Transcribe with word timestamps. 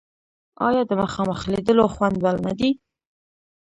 آیا 0.67 0.81
د 0.89 0.91
مخامخ 1.01 1.39
لیدلو 1.51 1.85
خوند 1.95 2.15
بل 2.23 2.35
نه 2.45 2.53
دی؟ 2.59 2.71